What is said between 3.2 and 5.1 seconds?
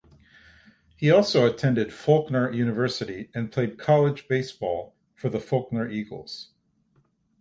and played college baseball